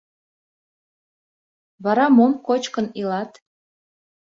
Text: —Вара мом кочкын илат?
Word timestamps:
—Вара 1.83 2.07
мом 2.17 2.33
кочкын 2.47 2.87
илат? 2.99 3.31